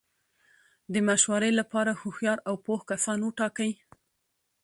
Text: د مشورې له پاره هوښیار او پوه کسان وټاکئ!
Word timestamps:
د 0.93 0.95
مشورې 1.07 1.51
له 1.59 1.63
پاره 1.71 1.93
هوښیار 2.01 2.39
او 2.49 2.55
پوه 2.65 2.79
کسان 2.89 3.19
وټاکئ! 3.23 3.71